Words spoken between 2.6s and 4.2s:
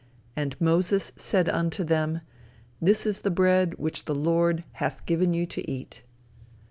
this is the bread which the